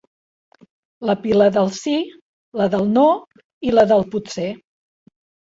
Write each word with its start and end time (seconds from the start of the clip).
La 1.09 1.15
pila 1.25 1.49
del 1.57 1.69
sí, 1.81 1.93
la 2.63 2.67
del 2.77 2.89
no 2.95 3.05
i 3.71 3.75
la 3.77 3.85
del 3.93 4.05
potser. 4.17 4.49